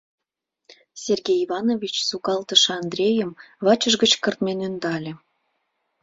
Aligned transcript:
Сергей 1.03 1.39
Иванович 1.45 1.95
сукалтыше 2.09 2.71
Андрейым 2.79 3.31
вачыж 3.65 3.93
гыч 4.01 4.11
кыртмен 4.23 4.59
ӧндале. 4.67 5.11